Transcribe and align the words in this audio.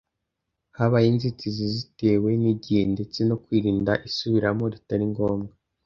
habayeho 0.77 1.11
inzitizi 1.15 1.65
zitewe 1.75 2.29
n’igihe 2.41 2.83
ndetse 2.93 3.19
no 3.29 3.35
kwirinda 3.43 3.93
isubiramo 4.07 4.63
ritari 4.73 5.05
ngombwa 5.13 5.53